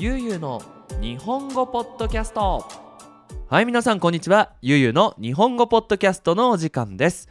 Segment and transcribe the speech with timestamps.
[0.00, 0.62] ゆうゆうの
[1.00, 2.64] 日本語ポッドキャスト。
[3.48, 4.52] はい皆さんこんにちは。
[4.62, 7.28] ゆうゆうの日本語ポッドキャストのお時間です。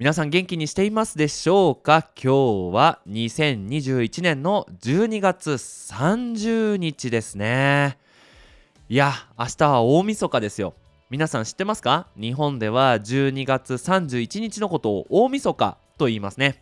[0.00, 2.10] 皆さん元気にしていますでしょうか？
[2.20, 7.96] 今日は2021年の12月30日ですね。
[8.88, 10.74] いや明日は大晦日ですよ。
[11.10, 12.08] 皆さん知ってますか？
[12.20, 16.60] 日本では12月31日のことを大晦日と言いますね。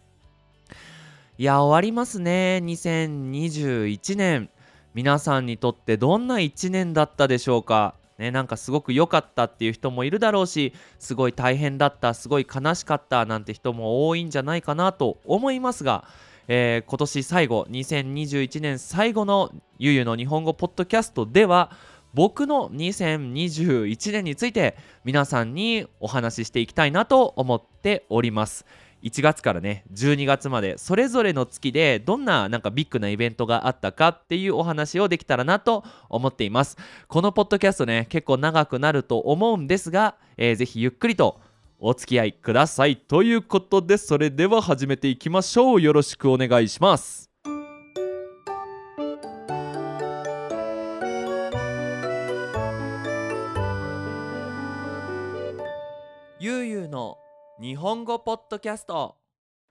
[1.38, 2.60] いや終わりますね。
[2.62, 4.50] 2021年
[4.94, 7.94] 皆さんにとってどんな1年だったでしょうか？
[8.18, 16.04] ね、なんかすごく良かったっていう人もいるだろうしすごい大変だったすごい悲しかったなんて人も多いんじゃないかなと思いますが、
[16.46, 21.72] えー、今年最後2021年最後のゆゆの日本語ポッドキャストでは
[22.14, 28.66] 僕の2021年について皆さんにお話ししていきたいなと思っております。
[29.02, 36.76] 1月からね12月までそれぞれの月でどんななんかビッグなイベントがあったかっていうお話をできたらなと思っています。
[37.08, 41.40] このポッドキャストね結構長くなると思うんですが、えー、ぜひゆっくりと
[41.78, 42.96] お付き合いください。
[42.96, 45.80] ということでそれでは始めていきましょう。
[45.82, 47.28] よろしくお願いします。
[56.38, 57.21] ゆうゆうの
[57.60, 59.16] 日本語ポッドキャスト。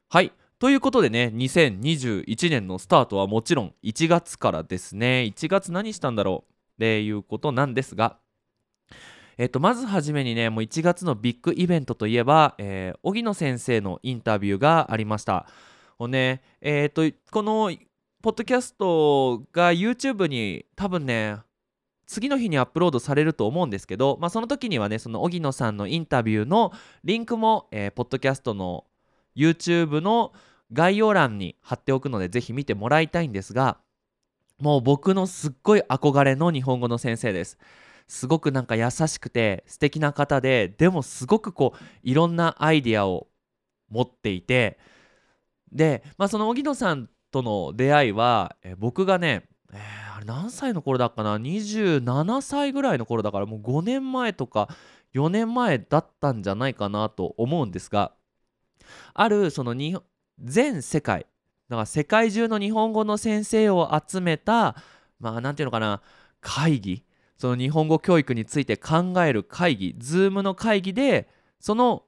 [0.09, 0.31] はい。
[0.59, 5.23] ということでね2021年のスタートはもちろん1月からですね。
[5.35, 6.51] 1月何したんだろう？
[6.51, 8.17] っていうことなんですが。
[9.37, 15.47] えっと、まずはじめにねもう1月のビッグイベントといえば、えー、荻野先生のインタビューがありました。
[15.97, 17.71] をねえっ、とこの
[18.21, 21.37] ポッドキャストが YouTube に多分ね
[22.11, 26.73] 次の日にアップロードされると思うんですけど、まあ、その時にはねその荻野さんのインタビューの
[27.05, 28.83] リンクも、えー、ポッドキャストの
[29.33, 30.33] YouTube の
[30.73, 33.77] 概要欄に貼っておくのでぜひ見てもらいたいんですが
[34.59, 37.57] もう僕のすっごい憧れの日本語の先生です。
[38.09, 43.27] すごくなんか優しくて素敵な方ででもすごくこういろんなアイディアを
[43.89, 44.77] 持っていて。
[45.71, 54.69] で、まあ、その荻野さんとの出会いは、え、僕がね、えーれ何歳の頃だっかな？27歳ぐらいの頃だからもう5年前とか
[55.13, 58.13] 4年前だったんじゃないかなと思うんですが
[59.13, 59.75] あるその
[60.39, 61.25] 全世界
[61.69, 64.75] だから世界中の日本語の先生を集めた
[65.19, 66.01] まあ何て言うのかな？
[66.39, 67.03] 会議
[67.37, 71.27] その日本語教育について考える会議 Zoom の会議で
[71.59, 72.03] その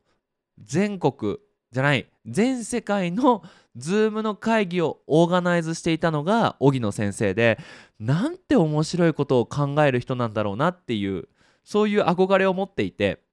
[0.60, 1.38] 全国
[1.72, 3.44] じゃない全世界の
[3.78, 7.58] Zoom の会議をオーガナイズしていたのが荻野先生で
[8.00, 11.28] なんて面白いことを考える人なんだろうなっていう
[11.64, 13.24] そういう憧れを持っていて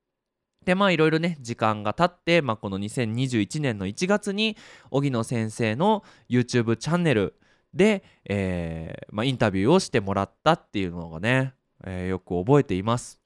[0.64, 4.56] でまあいろいろね時間が経って、まあ、この2021年の1月に
[4.90, 7.34] 荻野先生の YouTube チャンネル
[7.74, 13.20] で、えーまあ、インタビューをしてもらったっていうのがね、えー、よく覚えています。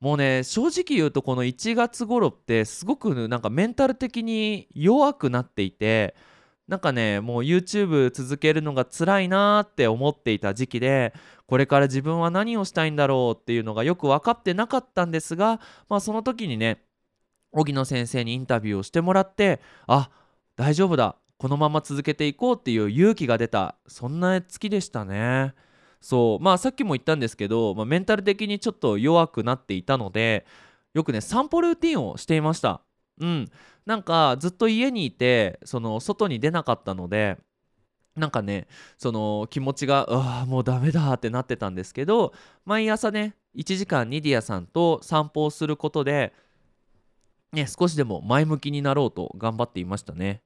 [0.00, 6.14] もうね正直言うとこの1月頃ってすごくなんかメンタル的に弱くなっていて
[6.68, 11.14] なんかねもう YouTube 続けるのが辛いなって思っていた時期で
[11.46, 16.82] これから自分は何をしたいんだろうっていうのがよく分かってなかったんですがまあその時にね
[17.52, 20.10] 荻野先生にインタビューをしてもらってあ
[20.56, 25.54] 大丈夫だこのまま続けていこうっていう勇気が出たそんな月でしたね。
[26.00, 30.46] そうまあさっきも言ったんですけど、まあ、メンタル的にちょっと弱くなっていたので
[30.94, 32.85] よくね散歩ルーティンをしていました。
[33.20, 33.50] うん。
[33.86, 37.38] なんかずっと家にいてその外に出なかったので
[38.16, 38.66] なんかね
[38.98, 42.32] その気持ちがあもうダメだってなってたんですけど
[42.64, 46.32] 毎朝ね1時間ニディアさんと散歩をすることで
[47.52, 50.42] ね少しでも前向きになろうと頑張っていましたね。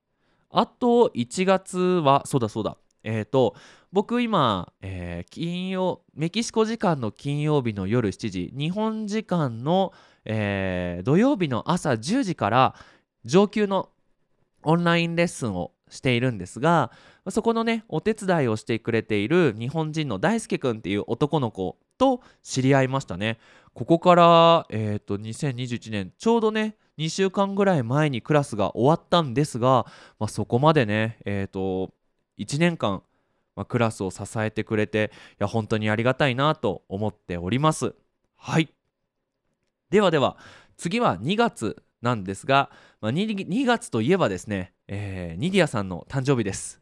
[0.52, 2.76] あと1月はそうだそうだ。
[3.02, 3.54] えっ、ー、と
[3.92, 9.92] 僕今、えー、金曜メキシコ時間の金曜日の夜7時日本時間の、
[10.32, 12.76] えー、土曜日の朝10時から
[13.24, 13.88] 上級の
[14.62, 16.92] オンラインレッスンをしているんですが
[17.30, 23.38] そこのねお手伝いをしてくれている日本人の大輔くんっていう男の子と知り合いましたね。
[23.74, 29.84] ここからえっ、ー、と2021年ちょうどね2週間ぐらい前にクラスが終わったんですが、
[30.20, 31.92] まあ、そこまでねえっ、ー、と
[32.38, 33.02] 1年間、
[33.56, 37.94] まあ、クラスを支えてくれていや本当にありがたいなと思っております。
[38.36, 38.72] はい。
[39.90, 40.36] ではでは
[40.76, 42.70] 次は2月なんですが、
[43.00, 46.80] まあ、2, 2, 月といえばですね、えー、ニディアさんの誕生日です。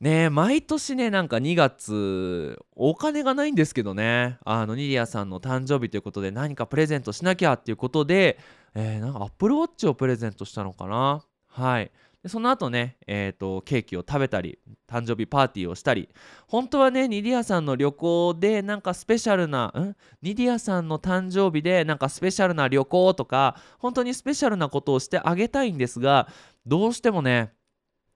[0.00, 4.38] ね毎年ねなんか2月お金がないんですけどね。
[4.44, 8.38] あのニディアさんの誕生日ということで何かプレゼントしなきゃっていうことで、
[8.74, 11.24] えー、なんかアップルウォッチをプレゼントしたのかな。
[11.46, 11.92] はい。
[12.22, 14.58] でその後ね、えーと、ケーキを食べたり
[14.88, 16.08] 誕生日パーティーをしたり
[16.46, 19.96] 本当はねニディアさんの旅行でなんかスペシャルなん？
[20.22, 26.28] ニディアさんの誕生日でなんかスペシャルな旅行とか本当にスペシャルなことをしてあげたいんですが
[26.64, 27.52] どうしてもね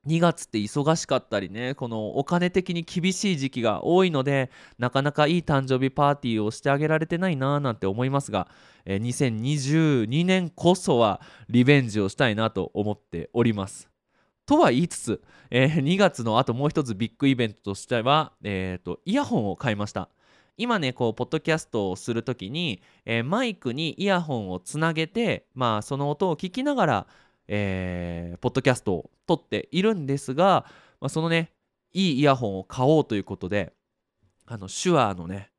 [0.07, 8.47] 2月って忙しかったりねこのお金的に厳しい時期が多いのでなかなかいい誕生日パーティーをしてあげられてないなーなんて思いますが、
[8.85, 13.96] えー、2022年こそはリベンジをしたいなと思っております。
[14.47, 20.09] とは言いつつ、えー、2月のあともう一つビッグイベントとしては、えーと、イヤホンを買いました。
[20.57, 27.07] 今ねこうポッドキャストをする時に、えー、マイクにイヤホンをつなげてまあその音を聞きながら
[27.49, 30.65] えー、ポッドキャストを撮っているんですが、
[31.01, 31.53] まあ、そのね
[31.93, 33.73] いいイヤホンを買おうということで
[34.47, 35.51] あの手話のね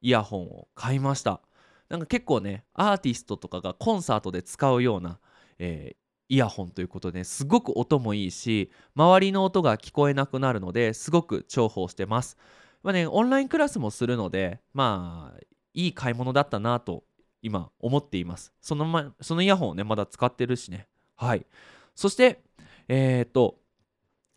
[0.00, 1.40] イヤホンを買いました。
[1.88, 5.18] なんか結構ねアーティストとかがコンサートで使うような、
[5.58, 5.96] えー、
[6.28, 12.36] イヤホンということですごく音もいいし周りの音が聞こえなくなるのですごく重宝してます。
[12.82, 15.40] まあね、オンラインクラスもするのでまあ
[15.74, 17.04] いい買い物だったなと
[17.42, 18.52] 今思っています。
[18.60, 20.86] その,、ま、そのイヤホンをねまだ使ってるしね。
[21.16, 21.46] はい。
[21.94, 22.40] そして
[22.88, 23.58] えー、っと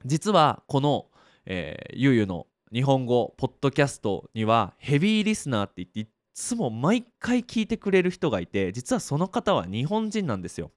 [0.06, 1.08] 実はこの、
[1.46, 10.72] えー、ゆうゆうの日本語ポッドキャストにはヘビーリスナーって言っていつも毎回聞いてくれる人がいて実はその方は日本人なんですよ。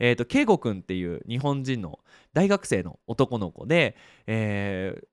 [0.00, 2.00] えーと、圭吾君っていう日本人の
[2.32, 5.04] 大学生の男の子で、えー、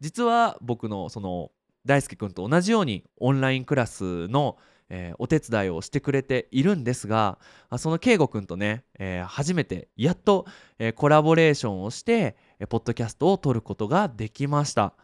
[0.00, 1.52] 実は僕のその
[1.86, 4.56] 大輔君と同じようにオンラインクラスの、
[4.88, 7.38] えー、お手伝いをしてくれているんですが
[7.78, 10.46] その圭吾君とね、えー、初めてやっと、
[10.78, 14.94] えー、コラボレーションをして、えポッドキャストを撮ることができました。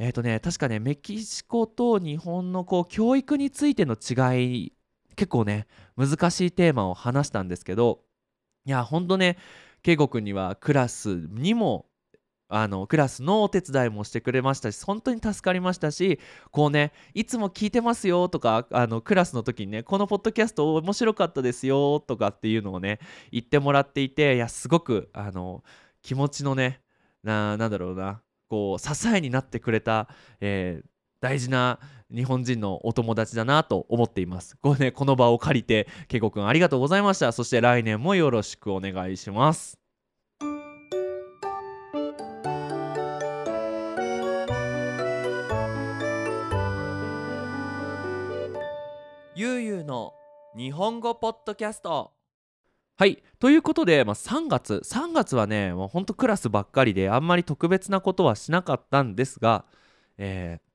[0.00, 4.72] えっ、とね確かねメキシコと日本のこう教育についての違い
[5.16, 5.66] 結構ね
[5.96, 8.00] 難しいテーマを話したんですけど
[8.68, 9.38] いやほんとね
[9.82, 11.86] 圭吾君にはクラスにも
[12.50, 16.20] あのクラスのお手伝いもしてくれましたし本当に助かりましたし
[16.50, 23.00] こうねいつも聞いてますよとかあのクラスの時にねこのポッドキャスト面白かったですよとかっていうのをね
[23.32, 25.64] 言ってもらっていていやすごくあの
[26.02, 26.82] 気持ちのね
[27.22, 30.10] ななんだろうなこう支えになってくれた、
[30.42, 30.86] えー、
[31.20, 31.80] 大事な
[32.14, 34.56] 日本人のお友達だなと思っています。
[34.56, 37.32] これねこの場を借りてけいこくんありがとうございました。
[37.32, 39.78] そして来年もよろしくお願いします。
[49.34, 50.14] ゆうゆうの
[50.56, 52.12] 日本語ポッドキャスト。
[52.96, 59.64] はいということで、まあ、3月3月はねもうほんとクラスばっかりであんまり特別なことはしなかったんですが、
[60.16, 60.67] えー、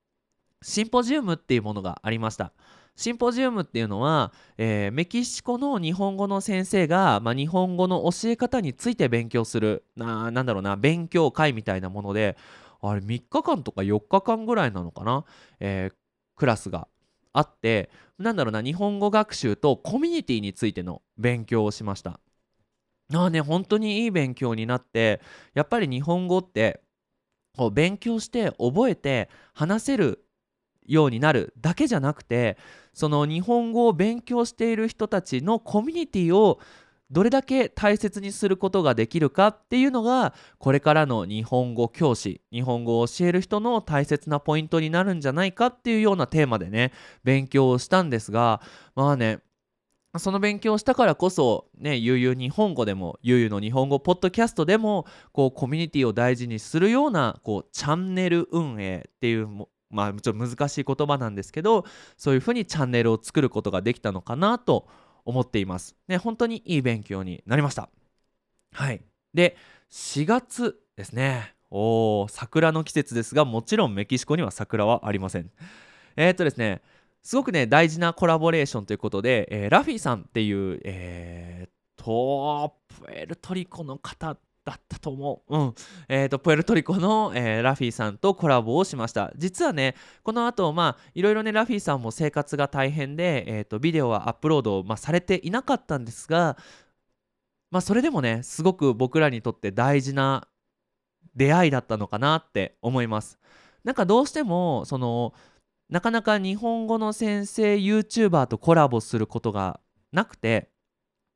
[0.64, 2.54] シンポジウムっていうものがありました。
[2.96, 12.38] シンポジウムっていうのは、えー、メキシコの日本語の先生が、まあ、日本語の教え方について勉強するななんだろうな勉強会みたいなもので
[12.82, 15.26] あれ3日間とか4日間ぐらいなのかな、
[15.60, 15.96] えー、
[16.36, 16.88] クラスが
[17.34, 17.90] あって
[18.20, 22.20] なんだろうな日本語学習とコミュニティについての勉強をしました。
[23.14, 25.22] あね本当にいい勉強になって
[25.54, 26.82] やっぱり日本語って
[27.58, 30.26] こう勉強して覚えて話せる
[30.86, 32.58] ようになるだけじゃなくて
[32.94, 36.60] その日本語を勉強している人たちのコミュニティを
[37.12, 46.92] どれだけ大切にすることができるかっていうのがこれからの日本語教師日本語を教える人の大切なポイントになるんじゃないかっていうようなテーマでね
[47.24, 48.62] 勉強をしたんですが
[48.96, 49.40] まあね
[50.18, 59.48] その勉強をしたからこそね悠々日本語でも悠々の日本語ポッドキャストでもこうコミュニティを大事にするようなこうチャンネル運営っていう
[59.94, 61.86] まあちょっと難しい言葉なんですけど
[62.18, 64.88] そういうふうにチャンネルを作ることができたのかなと
[65.26, 65.96] 思っています。
[66.08, 67.90] ね本当にいい勉強になりました。
[68.74, 69.02] はい
[69.34, 69.56] で
[69.92, 75.50] 4月ですねお桜の季節ですがもちろんメキシコには桜はありません。
[76.16, 76.82] えー、っとですね
[77.24, 85.58] すごくね大事なコラボレーションということで、えー、ラフィーさんっていう、えー、とプエルトリコの方だったと思う。
[85.58, 85.76] うん。
[86.08, 89.32] え、ー、と、プエルトリコの、えー、ラフィーさんとコラボをしました。
[89.36, 96.58] 実はね、この後、まあ、いろいろね、ラフィーさんも生活が大変で、えっ、ー、と、ビデオはアップロード、まあ、されていなかったんですが、
[97.72, 100.48] まあ、それでもね、すごく僕らにとって大事な
[101.36, 103.40] 出会いだったのかなって思います。
[103.84, 105.34] なんかどうしても、その、
[105.90, 109.80] なかなか日本語の先生 YouTuber とコラボすることが
[110.12, 110.70] なくて、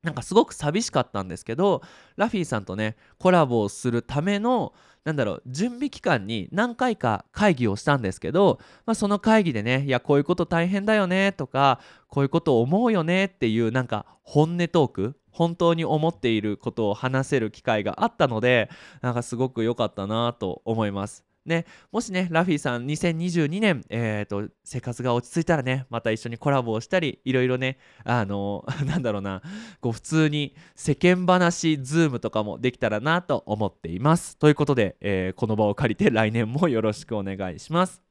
[0.08, 1.82] なんかすごく寂しかったんですけど
[2.16, 4.72] ラフィーさんとねコラボをするための
[5.04, 18.70] なんだろう準備期間に何回か会議をしたんですけど、まあ、その会議でねいやこういうこと大変だよねとかこういうこと思うよねっていうなんか本音トーク本当に思っていることを話せる機会があったので
[19.02, 21.27] なんかすごく良かったなと思います。
[21.48, 29.42] ね、もしね、ラフィーさん2022年、えーと、生活が落ち着いたらね、また一緒にコラボをしたり、いろいろね、あの、 なんだろうな、
[29.80, 34.36] こう普通に世間話、ズームとかもできたらなと思っています。
[34.36, 38.02] ということで、えー、この場を借りて来年もよろしくお願いします。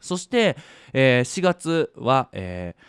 [0.00, 0.56] そして、
[0.92, 2.82] えー、4月は、えー、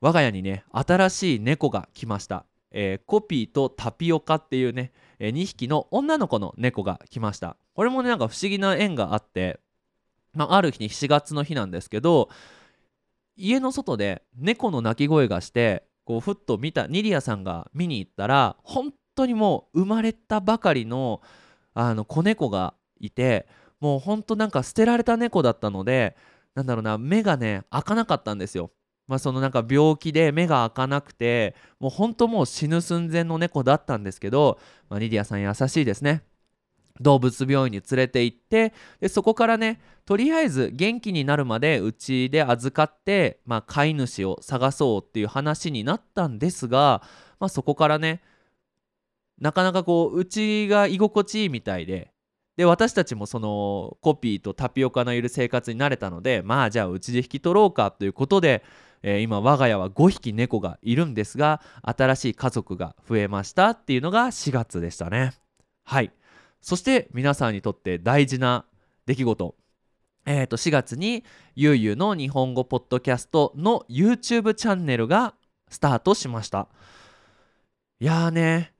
[0.00, 2.44] 我が家にね、新しい猫が来ました。
[2.72, 4.92] えー、コピーとタピオカっていうね、
[5.24, 7.56] え、2匹の女の子の猫が来ました。
[7.74, 9.60] これもねなんか不思議な縁があって、
[10.34, 12.28] まあ、ある日に4月の日なんですけど
[13.36, 21.22] 家の外で猫の鳴き声がしてこうふっと見たニリアさんが見に行ったら本当にもう生まれたばかりの
[21.74, 23.46] あの子猫がいて
[23.78, 26.16] もうほんとなんか捨てられた猫だったので
[26.56, 28.72] なんだろうな目がね開かなかったんですよ。
[29.12, 36.22] まあ、そのなんか病気で目が開かなくてもう本当もう死ぬ寸前の猫だったんですけど、まあ、リディアさん優しいですね。
[36.98, 47.02] 動物病院に連れて行ってでそこからねとりあえず元気になるまでうちで預かって、まあ、飼い主を探そうっていう話になったんですが、
[47.38, 48.22] まあ、そこからね
[49.38, 52.12] なかなかこううちが居心地いいみたいで
[52.56, 58.62] で私たちもそのコピーとタピオカのいる生活に慣れたのでまあじゃあうちで引き取ろうかということで
[59.02, 65.32] えー、今我が家は5匹猫がいるんですが新しい家族が増えましたっていうのが4月でしたね。
[65.84, 66.12] はい。
[66.60, 68.64] そして皆さんにとって大事な
[69.06, 69.56] 出来事。
[70.24, 71.24] えー、と4月に
[71.56, 75.34] ゆうゆうの日本語ポッドキャストの YouTube チャンネルが
[75.68, 76.68] スタートしました。
[77.98, 78.71] いやーね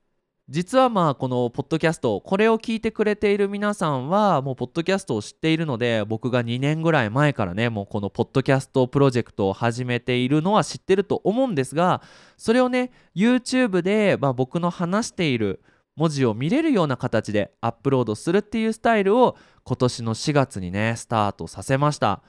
[0.52, 12.02] 実はまあこのポッドキャストこれを聞いてくれている皆さんはもうポッドキャストを知っているので僕が2年ぐらい前からねもうこのポッドキャストプロジェクトを始めているのは知ってると思うんですが
[12.36, 15.62] それをね YouTube でま僕の話している
[15.96, 22.22] 文字を見れるような形でアップロードするっていうスタイルを今年の4月にねスタートさせました。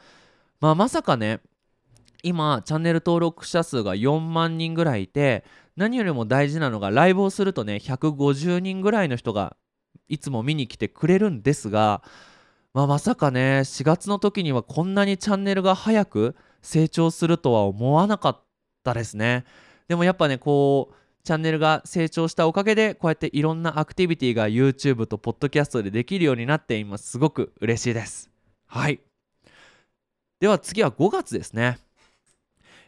[0.62, 1.42] まあまさかね
[2.24, 5.44] 今チャンネル登録者数が4万人ぐらいいて
[5.76, 9.56] 何よりも大事なのがライブをするとね150人ぐらいの人が
[10.08, 12.02] いつも見に来てくれるんですが、
[12.74, 18.42] まあ、まさかね4月の時にはこんなにチャンネルが早く成長するとは思わなかっ
[18.84, 19.46] たですね。
[19.88, 27.18] でもやっぱねこうチャンネルが成長したおかげでこうやっていろんなアクティビティが YouTube と Podcast でできるようになって今す。
[27.18, 28.30] ごく嬉しいです。
[28.68, 29.00] はい。
[30.42, 31.78] では次は5月ですね、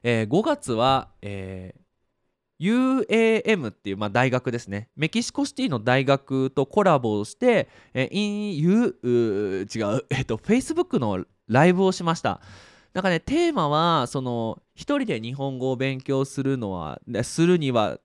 [0.07, 1.85] えー、5月は、えー
[2.57, 4.87] UAM っていう、まあ、大学ですね。
[4.95, 12.39] メキシコシティの大学とコラボをして、えー、in U 違う、えっと、Facebook のライブをしました。
[12.93, 17.99] なんかねテーマはその一人で日本語を勉強するのはするには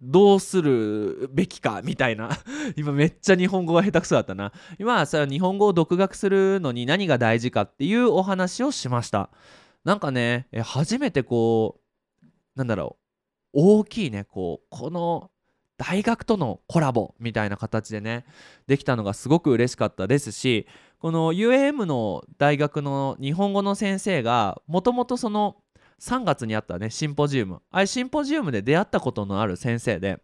[0.00, 2.30] どうするべきかみたいな。
[2.76, 4.52] 今めっちゃ日本語が下手くそだったな。
[4.78, 9.30] 今はさ日本語を独学するのに何が大事かっていうお話をしました。
[9.88, 11.80] なんかね初めてこ
[12.22, 12.26] う
[12.56, 12.98] なんだろ
[13.54, 15.30] う大きいねこうこの
[15.78, 18.26] 大学とのコラボみたいな形でね
[18.66, 20.66] できたのがすごく嬉しかったですし
[20.98, 25.56] この UAM の大学の日本語の先生がもともとその
[26.02, 27.62] 3月にあったねシンポジウム。
[27.70, 30.20] あれシンポジウムで出会ったことのある先生で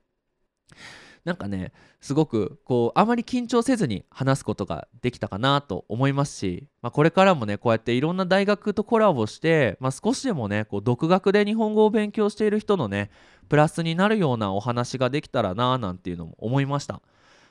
[1.24, 13.10] なんかねすごくこうあまり緊張せずに話すことができたかなと思いますし、まあ、これからもねこうやっていろんな大学とコラボして、まあ、少しでもねこう独学で日本語を勉強している人のね
[13.48, 17.00] プラスになるようなお話ができたらななんていうのも思いました、ま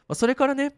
[0.09, 0.75] あ、それからね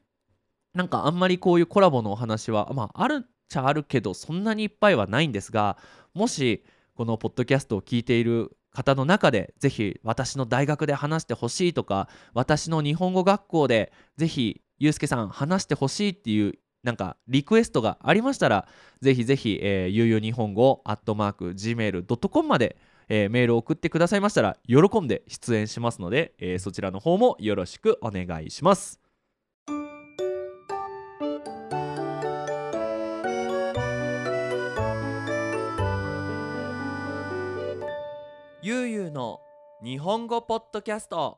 [0.74, 5.78] なんかあんまりこういうコラボのお話は、まあ、あるっちゃあるけどそんなにいっぱいはないんですが
[6.14, 6.64] もし
[6.96, 16.54] このポッドキャストを聞いている方の中でぜひ私の大学で話してほしいとか私の日本語学校でぜひゆうすけさん話してほしいっていう
[16.84, 18.68] なんかリクエストがありましたら
[19.02, 22.78] ぜひぜひ、えー、ゆうゆう日本語アットマーク Gmail.com まで、
[23.08, 29.05] えー、メールを送ってくださいましたら喜んで出演しますので、えー、そちらの方もよろしくお願いします。
[38.68, 39.42] ゆうゆうの
[39.84, 41.38] 日本語ポッドキャスト。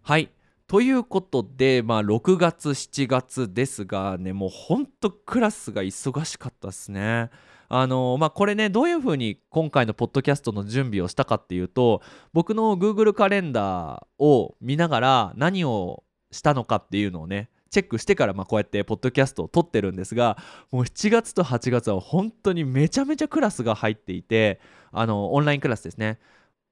[0.00, 0.30] はい。
[0.66, 7.28] ということでまあ6月7月ですがねもうほんとクラスが忙しかったですね。
[7.68, 12.00] あのまあこれねどういう風に今回のポッドキャストの準備をしたかっていうと
[12.32, 20.36] 僕の Google カレンダーを見ながら何をしたのかっていうのをねチェックしてからまあこうやってポッドキャストを撮ってるんですが
[20.70, 24.60] もう7月と8月は本当にめちゃめちゃクラスが入っていて
[24.92, 26.18] あのオンラインクラスですね。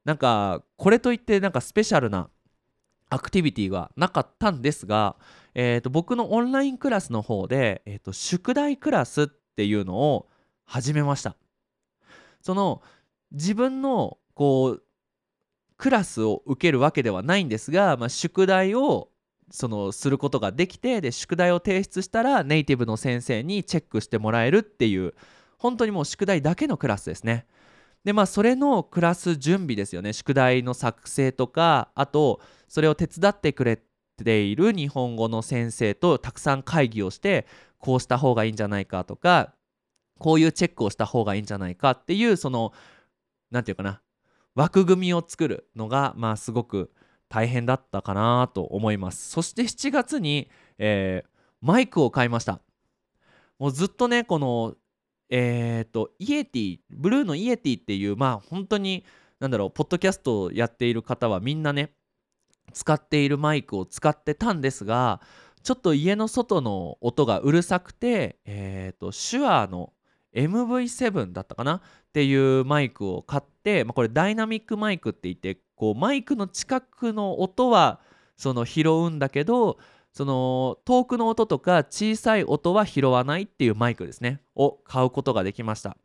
[0.05, 2.31] なんかこれといってなんかスペシャルな
[3.11, 5.17] アクティビティがなかったんですが、
[5.55, 10.29] えー、と僕のオンラインクラスの方で、えー、と宿題クラスっていうのを
[10.65, 11.37] 始めました。
[12.43, 12.83] その
[13.33, 14.83] 自分のこう
[15.77, 19.11] クラスを受けるわけではないんですが、まあ、宿題を
[19.51, 25.15] そのすることができてで宿題を提出したらネイティブの先生にチェックしてもらえるっていう
[25.59, 27.47] 本当にもう宿題だけのクラスですね。
[28.05, 33.83] でまあそれのクラス準備ですよね宿題の作成とかあとそれを手伝ってくれ
[34.25, 37.47] ている日本語の先生とたくさん会議をして
[37.79, 39.53] こうした方がいいんじゃないかとか
[40.19, 42.73] こういうチェックをした方がいいんじゃないかっていうその
[43.51, 44.01] 何て言うかな
[44.55, 46.91] 枠組みを作るのがまあすごく
[47.29, 49.31] 大変だったかなと思います。
[49.31, 51.29] そして7月に、えー、
[51.61, 52.61] マイクを買いました。
[53.59, 54.75] もうずっとねこの
[55.31, 59.05] えっ、ー、とイエティブルーのイエティっていうまあ本当に
[59.41, 61.93] なんだろうポッドキャストをやっている方はみんなね
[62.73, 65.21] 使っているマイクを使ってたんですが
[65.63, 69.93] ちょっと家の外の音がうるさくてえっ、ー、と手話の
[70.35, 71.81] MV7 だったかなっ
[72.13, 78.01] ていうマイクを買って、まあ、これダイナミックマイクって言ってこうマイクの近くの音は
[78.37, 79.79] その拾うんだけど
[80.13, 84.41] その遠くの音とか小さい音は拾わないっていうマイクですね。
[84.57, 85.97] を買うことができました、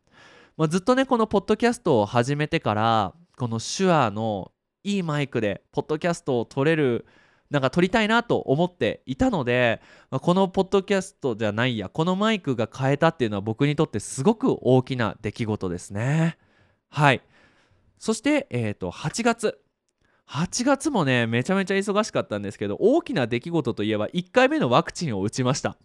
[0.56, 4.52] まあ、ずっとねこのポッドキャストを始めてからこの手話の
[4.84, 7.04] いいマイクでポッドキャストを撮れる
[7.50, 16.38] なんか撮りたいなと思っていたので、まあ、このポッドキャストじゃないやこのマイクが変えたっていうのは僕にとってすごく大きな出来事ですね。
[16.88, 17.22] はい。
[17.98, 19.58] そして、えー、と8月。
[20.30, 25.76] 8月もねめちゃめちゃ忙しかったんですけど大きな出来事といえば1回目のワクチンを打ちました。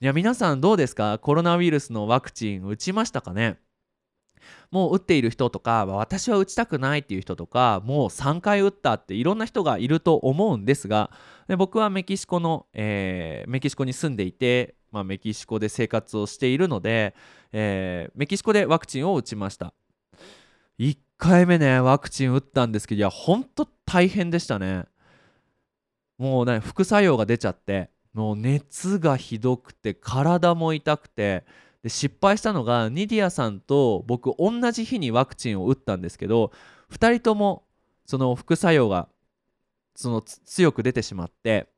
[0.00, 1.18] いや皆さんどうですか？
[1.18, 3.58] コロナウイルスのワクチン打ちましたかね？
[4.72, 11.10] もう打っている人とか私は打ちたくないっていう人とかもう3回打ったっていろんな人がいると思うんですが
[11.46, 17.14] で僕はメキシコの、えー、メキシコに住んでいて、まあ、メキシコで生活をしているので、
[17.52, 19.72] えー、メキシコでワクチンを打ちました。
[20.80, 24.86] 1回目ねワクチン打ったんですけどいやほんと大変でしたね。
[26.18, 31.44] もうね副作用が出ちゃってもう熱がひどくて体も痛くて
[31.84, 36.50] で失敗したのがニディアさんと僕同じ日にワクチンを打ったんですけど
[36.90, 37.62] 2人とも
[38.04, 39.06] その副作用が
[39.94, 41.68] その強く出てしまって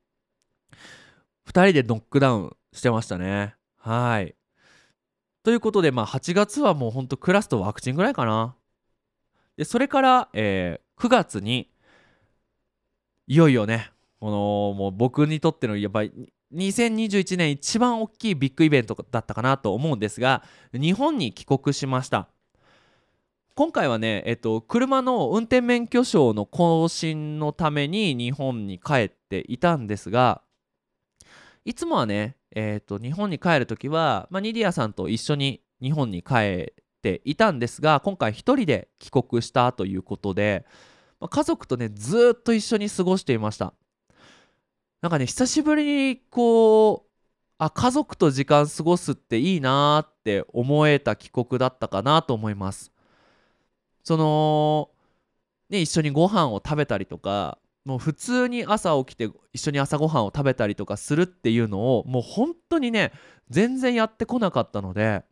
[1.52, 3.56] 2人でノックダウンしてましたね。
[3.76, 4.34] はい。
[5.42, 8.56] ということでまあ8月はもうほんとクラスとワクチンぐらいかな。
[9.56, 11.70] でそれから、えー、9月に
[13.26, 13.90] いよいよね
[14.20, 22.28] このもう僕にとってのやっぱり2021年一番大きいビッグイベントだったかなと思うんですが日本に帰国しました。
[23.56, 30.42] 今回はね、えっと、車の運転免許証の更新のために日本に帰っていたんですが
[31.64, 36.72] いつもはね、えっと、日本に帰る時は、まあ、ニディアさんと一緒に日本に帰
[37.10, 40.64] っていたんですが今回1人で帰国したということで、
[41.20, 43.74] まあ、家族とねずっと一緒に過ごしていました。
[45.02, 47.10] なんかね久しぶりにこう
[47.58, 52.90] あ家族と時間過ごすっていいなって思えた帰国だったかなと思います。
[54.02, 54.90] その
[55.68, 63.12] ね一緒にご飯を食べたりとかもう普通に朝起きて一緒に朝ごはんを食べたりとかするっていうのをもう本当にね
[63.50, 65.22] 全然やってこなかったので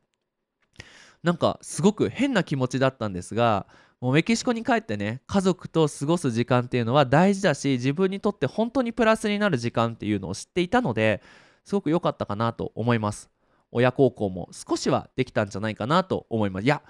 [1.22, 3.66] なんかすごく変な気持ちだったんですが
[4.00, 11.22] もうメキシコに帰ってね家族と過ごす時間っていうのは大事だし自分にとって本当にプラスになる時間っていうのを知っていたので
[11.64, 13.30] すごく良かったかなと思います。
[13.70, 16.64] 親孝行も少しはできたんじゃないかなと思います。
[16.64, 16.82] いや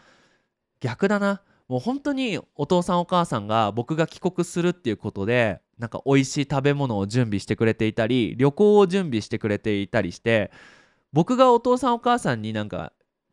[0.80, 1.42] 逆だな。
[1.68, 10.50] もう本当にお父さんお母さんが僕が帰国するっていうことでなんか美味しい食べ物を準備してくれていたり旅行を準備してくれていたりして
[11.12, 12.92] 僕がお父さんお母さんになんか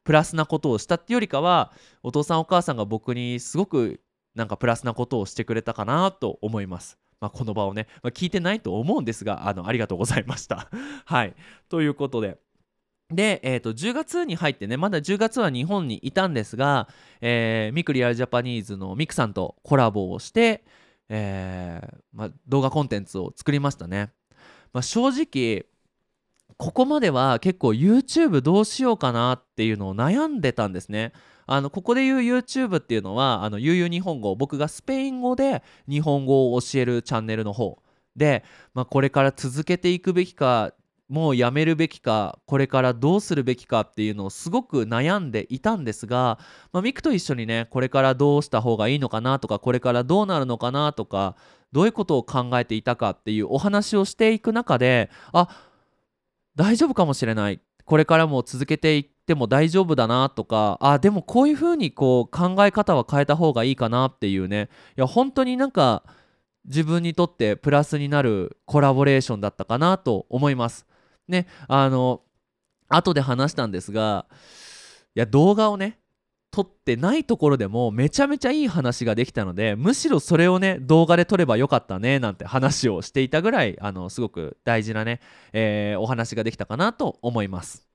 [0.10, 4.02] プラスなことをしたっていうよりかはお父さんお母さんが僕にすごく
[4.34, 6.98] なんかプラスなことをしてくれたかなと思います。
[7.22, 10.67] まあ、この場をね、まあ、聞いてないと思うんですがあのありがとうございました。
[11.06, 11.36] はい
[11.69, 12.39] ということで。
[13.12, 16.89] で、えー、と10月に入ってねまだ10月は日本にいたんですが、
[17.22, 20.63] えー、ミクリアルジャパニーズのミクさんとコラボをして、
[21.10, 24.12] えーまあ、動画コンテンツを作りましたね。
[24.74, 25.67] まあ、正直
[26.60, 31.13] ここまでは結構 YouTube どうしようかなっていうのを悩んでたんですね。
[31.48, 37.82] あのここで言う YouTube っていうのはあの悠々日本語僕がスペイン語で日本語を教えるチャンネルの方
[38.15, 38.43] で、
[38.74, 40.74] まあ、これから続けていくべきか
[41.08, 46.38] もうやめるべきかこれからどうするべきかっていうのをすごく悩んでいたんですが、
[46.72, 51.36] まあ、ミクと一緒にねこれからどうした方がいいのかなとかこれからどうなるのかなとか
[51.72, 55.48] どういうことを考えていたかっていうお話をしていく中であ
[56.60, 64.67] 大丈夫かもしれないこれからも続けていっても大丈夫だなとかあでもこういうふうにこう考え方は変えた方がいいかなっていうね
[64.98, 66.04] いや本当になんか
[66.65, 70.86] 自分にとってプラスになるコラボレーションだったかなと思います。
[71.30, 72.24] ねあの
[72.89, 74.26] 後で話したんですが
[75.15, 75.98] いや動画をね
[76.51, 85.21] 撮ってないところでもめちゃめちゃいい話ができたのでむしろそれをね動画で撮ればよかったねなんて話をしていたぐらいあのすごく大事なね、
[85.53, 87.88] えー、お話ができたかなと思います。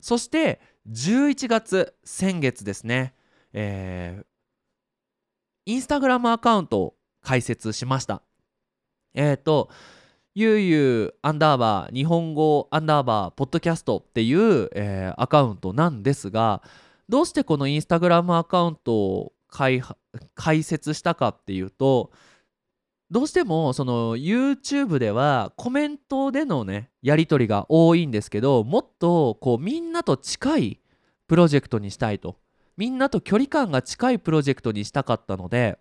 [0.00, 0.60] そして
[0.90, 3.14] 11月先月ですね
[3.52, 4.24] えー、
[5.66, 8.22] インスタグラムアカウントを開設しました。
[9.14, 9.70] えっ、ー、と
[10.34, 16.62] ゆうゆうアンダーバー日本語アンダーバーポッドキャストっていう、えー、アカウントなんですが
[17.08, 22.10] どうしてこのインスタグラムアカウントを開設したかっていうと
[23.10, 30.80] どうしてもその YouTube ではコメントでのねやり取りが多いんですけどもっとこうみんなと近い
[31.26, 32.36] プロジェクトにしたいと。
[32.76, 35.78] みんなと距離感が近いプロジェクトにしたかったので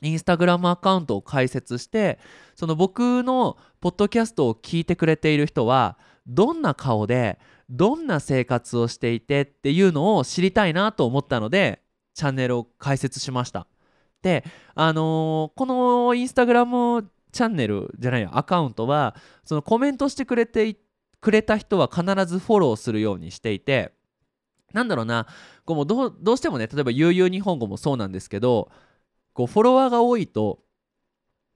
[0.00, 2.20] インスタグラムアカウントを開設して
[2.54, 7.40] その僕のポッドキャストを聞いてくれている人はどんな顔で
[7.70, 11.80] どんな生活をしていてっていうのを知りたいなと思ったので
[12.14, 13.66] チャンネルを開設しました。
[14.22, 20.76] であのー、このインスタグラムチャンネルじゃないアカウントはそのコメントしてくれて
[21.20, 23.92] くれた人は必ずフォローするようにしていて
[24.72, 25.26] なんだろうな
[25.64, 28.70] こうもどうどうしてもね例えば悠々日本語もそうなんですけど
[29.32, 30.60] こうフォロワーが多いと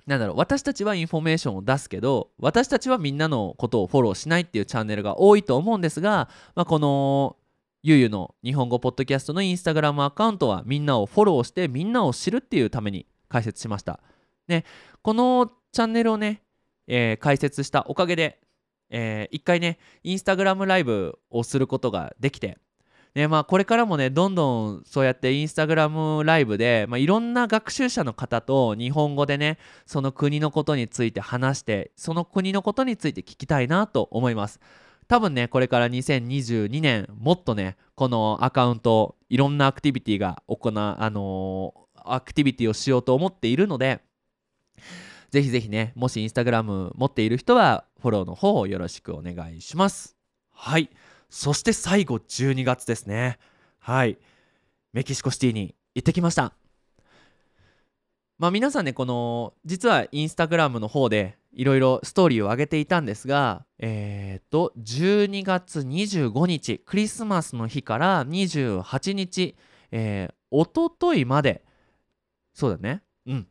[0.06, 7.36] なんだろう私たちはインフォメーションを出すけど私たちはみんなのことをフォローしないっていうチャンネルが多いと思うんですが、まあ、この
[7.82, 14.00] ゆうゆうの日本語ポッドキャストのインスタグラムアカウントはみんなをフォローしてみんなを知るっていうために開設しました。
[14.48, 14.64] ね、
[15.02, 16.42] このチャンネルをね、
[16.86, 18.40] えー、開設したおかげで、
[18.90, 22.58] えー、一回ね、インスタグラムライブをすることができて、
[23.14, 34.58] ねまあ、これからもねどんどんそうやってインスタグラムライブで、まあ、いろんな学習者の方と日本語でねその国のことについて話してその国のことについて聞きたいなと思います。
[35.06, 44.00] 多分ねこれから2022年もっとねこのアカウントいろんなアクティビティが行うあのー、アクティビティをしようと思っているので
[45.30, 50.16] ぜひぜひねもしインスタグラム持っている人はフォローの方をよろしくお願いします。
[50.52, 50.90] はい。
[51.34, 53.40] そして最後12月ですね。
[53.80, 54.18] はい。
[54.92, 56.52] メキシコシティに行ってきました。
[58.38, 69.56] まあ皆さんねこの実はインスタグラムの方でいろいろストーリーを上げていたんですがえっ、と12月25日クリスマスの日から28日
[69.90, 71.64] えー、おとといまで
[72.52, 73.02] そうだね。
[73.26, 73.48] うん。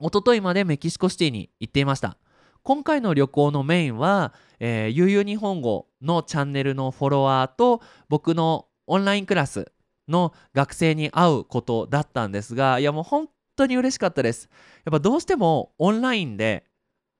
[0.00, 2.18] おとといまでメキシコシティに行っていました。
[2.66, 9.70] 今回の旅行のメインは、えー、ゆうゆう日本語のチャンネルのフォロワーと僕のオンラインクラス
[10.08, 14.48] の学生に会うことだったんですがいやもう本当に嬉しかったです。
[14.84, 16.64] やっぱどうしてもオンラインで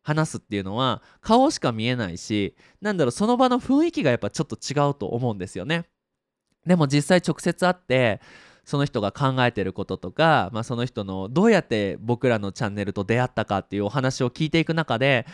[0.03, 5.85] 話すっていうのは顔しか見えないしなんだろうその場の雰囲気がやっぱちょっと違うと思うんですよね。
[6.67, 8.21] でも実際直接会って
[8.67, 15.25] その人が考えてることとか、まあ、その人のどうやって僕らのチャンネルと出会ったかっていうお話を聞いていく中で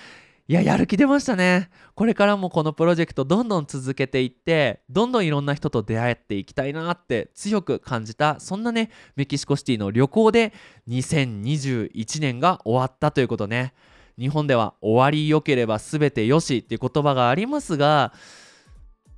[0.48, 1.70] いややる気出ましたね。
[1.94, 10.52] これからもこのプロジェクトどんどん続けていってどんどんいろんな人と出会っていきたいなって強く感じたそんなねメキシコシティの旅行で
[10.88, 13.72] 2021年が終わったということね。
[14.18, 18.12] 日本では終わりよければ全てよしっていう言葉がありますが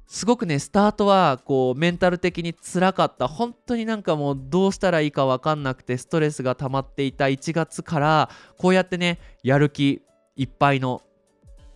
[0.06, 3.26] すごくねスタートはこうメンタル的につらかった。
[3.26, 10.02] 本当になんかもうどうしたらいいか分かんなくてストレスが溜まっていた1月からこうやってねやる気
[10.36, 11.02] いっぱいの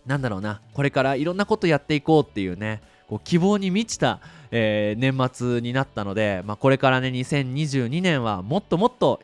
[0.05, 4.19] なんだろうなこれからいろんなことやっていこうっていうねこう希望に満ちた、
[4.51, 9.19] えー、年末になったので、まあ、これからね2022年はもっともっと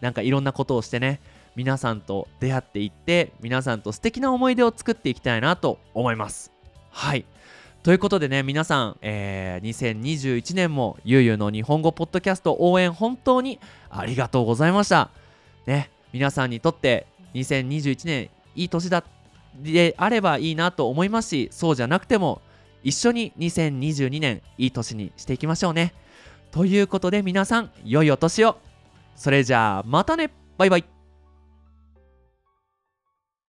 [0.00, 1.20] なんかいろんなことをしてね
[1.54, 6.50] 皆さんと出会っていって皆さんと素敵な思い出を作っていきたいなと思います。
[6.90, 7.24] はい。
[7.82, 13.58] ということでね皆さん、えー、2021年もゆうゆうの日本語ポッドキャスト応援本当に
[13.90, 15.10] ありがとうございました。
[15.66, 19.02] ね皆さんにとって2021年いい年だ
[19.56, 22.40] であればいいなと思いますしそうじゃなくても
[22.84, 25.92] 一緒に2022年いい年にしていきましょうね。
[26.52, 28.58] ということで皆さん良いお年を。
[29.16, 30.30] それじゃあまたね。
[30.56, 31.01] バイバイ。